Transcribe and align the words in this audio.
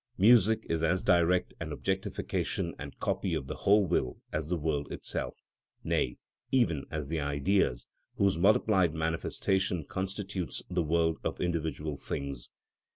Music 0.17 0.65
is 0.67 0.81
as 0.83 1.03
direct 1.03 1.53
an 1.61 1.71
objectification 1.71 2.73
and 2.79 2.99
copy 2.99 3.35
of 3.35 3.45
the 3.45 3.53
whole 3.53 3.85
will 3.85 4.17
as 4.33 4.49
the 4.49 4.57
world 4.57 4.91
itself, 4.91 5.43
nay, 5.83 6.17
even 6.51 6.85
as 6.89 7.09
the 7.09 7.19
Ideas, 7.19 7.85
whose 8.15 8.35
multiplied 8.35 8.95
manifestation 8.95 9.83
constitutes 9.83 10.63
the 10.67 10.81
world 10.81 11.19
of 11.23 11.39
individual 11.39 11.97
things. 11.97 12.49